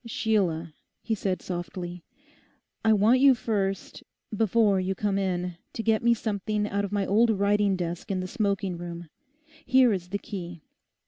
[0.03, 0.73] 'Sheila,'
[1.03, 2.03] he said softly,
[2.83, 4.01] 'I want you first,
[4.35, 8.19] before you come in, to get me something out of my old writing desk in
[8.19, 9.09] the smoking room.
[9.63, 10.63] Here is the key.